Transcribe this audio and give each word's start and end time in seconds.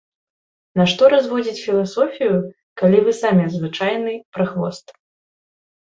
Нашто 0.79 1.09
разводзіць 1.13 1.61
філасофію, 1.65 2.35
калі 2.83 2.97
вы 3.05 3.11
самы 3.21 3.43
звычайны 3.57 4.11
прахвост. 4.39 4.87